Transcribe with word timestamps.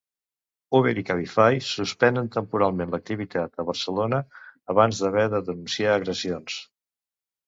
Uber 0.77 0.99
i 0.99 1.01
Cabify 1.09 1.57
suspenen 1.65 2.29
temporalment 2.35 2.95
l'activitat 2.95 3.61
a 3.63 3.65
Barcelona 3.67 4.21
abans 4.75 5.03
d'haver 5.03 5.27
de 5.35 5.43
denunciar 5.51 5.93
agressions. 5.99 6.57